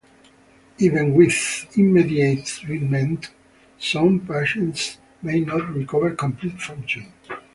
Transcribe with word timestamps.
Even 0.79 1.13
with 1.13 1.67
immediate 1.77 2.45
treatment, 2.47 3.29
some 3.77 4.19
patients 4.25 4.97
may 5.21 5.41
not 5.41 5.71
recover 5.75 6.15
complete 6.15 6.59
function. 6.59 7.13